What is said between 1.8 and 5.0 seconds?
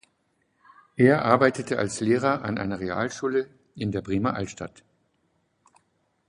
Lehrer an einer Realschule in der Bremer Altstadt.